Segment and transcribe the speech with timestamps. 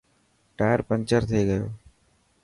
[0.57, 1.65] ٽائر پنچر ٿي گيو.